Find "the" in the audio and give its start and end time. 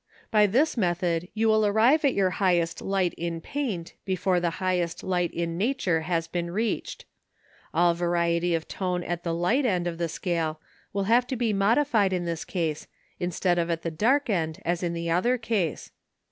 4.39-4.49, 9.23-9.31, 9.99-10.09, 13.83-13.91, 14.93-15.11